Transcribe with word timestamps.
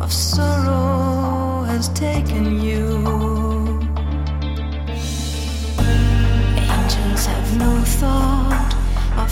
of 0.00 0.12
sorrow 0.12 1.64
has 1.64 1.88
taken 1.90 2.60
you. 2.60 2.86
Angels 6.56 7.26
have 7.26 7.58
no 7.58 7.82
thought 7.84 8.74
of 9.18 9.30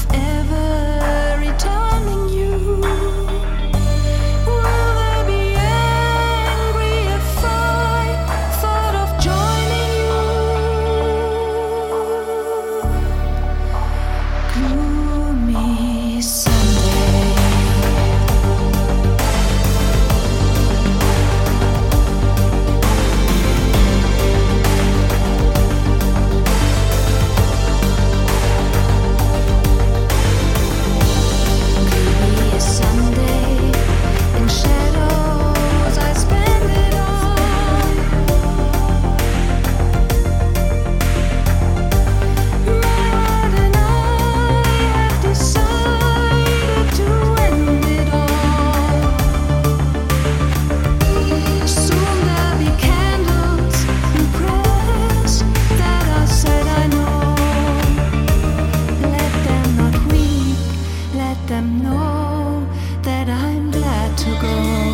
them 61.58 61.82
know 61.82 62.64
that 63.02 63.28
I'm 63.28 63.72
glad 63.72 64.16
to 64.18 64.30
go. 64.40 64.87